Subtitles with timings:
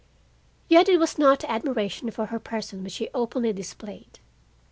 [0.67, 4.19] Yet it was not admiration for her person which he openly displayed.